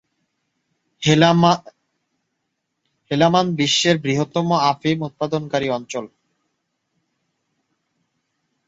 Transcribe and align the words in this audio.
হেলমান্দ 3.11 3.49
বিশ্বের 3.57 3.95
বৃহত্তম 3.97 4.47
আফিম-উৎপাদনকারী 4.71 5.67
অঞ্চল। 5.69 6.05